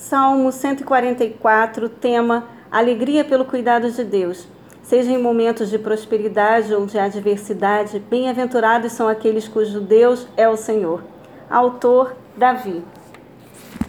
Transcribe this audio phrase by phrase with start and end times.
[0.00, 4.48] Salmo 144, tema Alegria pelo cuidado de Deus.
[4.82, 10.56] Seja em momentos de prosperidade ou de adversidade, bem-aventurados são aqueles cujo Deus é o
[10.56, 11.04] Senhor.
[11.50, 12.82] Autor Davi.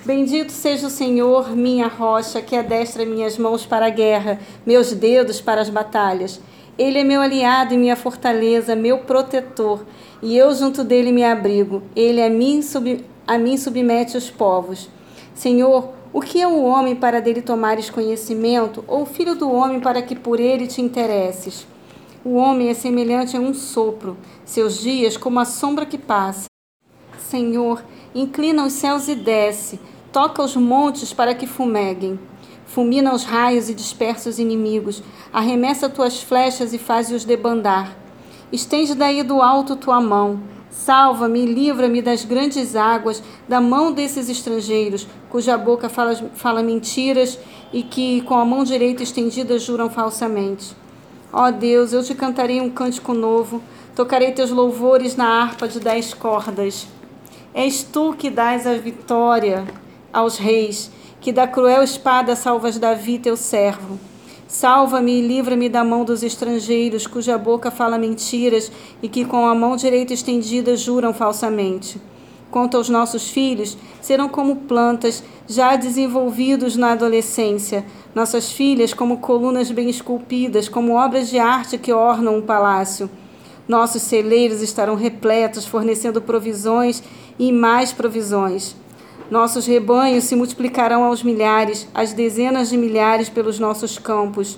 [0.05, 5.39] Bendito seja o Senhor, minha rocha, que adestra minhas mãos para a guerra, meus dedos
[5.39, 6.41] para as batalhas.
[6.77, 9.85] Ele é meu aliado e minha fortaleza, meu protetor,
[10.21, 11.81] e eu junto dele me abrigo.
[11.95, 14.89] Ele a mim, sub, a mim submete os povos.
[15.33, 19.79] Senhor, o que é o homem para dele tomares conhecimento, ou o filho do homem
[19.79, 21.65] para que por ele te interesses?
[22.23, 26.45] O homem é semelhante a um sopro, seus dias como a sombra que passa.
[27.17, 27.81] Senhor,
[28.13, 29.79] inclina os céus e desce,
[30.11, 32.19] toca os montes para que fumeguem.
[32.65, 37.97] Fulmina os raios e dispersa os inimigos, arremessa tuas flechas e faze-os debandar.
[38.51, 40.41] Estende daí do alto tua mão,
[40.71, 47.37] Salva-me e livra-me das grandes águas, da mão desses estrangeiros, cuja boca fala, fala mentiras
[47.73, 50.73] e que, com a mão direita estendida, juram falsamente.
[51.31, 53.61] Ó Deus, eu te cantarei um cântico novo,
[53.95, 56.87] tocarei teus louvores na harpa de dez cordas.
[57.53, 59.65] És tu que dás a vitória
[60.11, 64.10] aos reis, que da cruel espada salvas Davi, teu servo.
[64.51, 68.69] Salva-me e livra-me da mão dos estrangeiros, cuja boca fala mentiras
[69.01, 72.01] e que com a mão direita estendida juram falsamente.
[72.51, 79.71] Quanto aos nossos filhos, serão como plantas já desenvolvidos na adolescência, nossas filhas como colunas
[79.71, 83.09] bem esculpidas, como obras de arte que ornam um palácio.
[83.69, 87.01] Nossos celeiros estarão repletos, fornecendo provisões
[87.39, 88.75] e mais provisões.
[89.29, 94.57] Nossos rebanhos se multiplicarão aos milhares, às dezenas de milhares pelos nossos campos.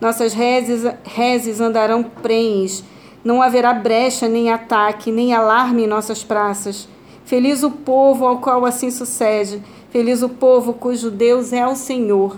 [0.00, 2.84] Nossas reses, reses andarão prenhes.
[3.22, 6.88] Não haverá brecha, nem ataque, nem alarme em nossas praças.
[7.24, 9.62] Feliz o povo ao qual assim sucede.
[9.90, 12.36] Feliz o povo cujo Deus é o Senhor.